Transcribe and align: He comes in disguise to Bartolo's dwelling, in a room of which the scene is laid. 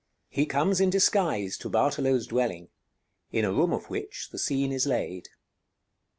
He 0.29 0.47
comes 0.47 0.81
in 0.81 0.89
disguise 0.89 1.59
to 1.59 1.69
Bartolo's 1.69 2.25
dwelling, 2.25 2.69
in 3.31 3.45
a 3.45 3.53
room 3.53 3.71
of 3.71 3.91
which 3.91 4.29
the 4.31 4.39
scene 4.39 4.71
is 4.71 4.87
laid. 4.87 5.29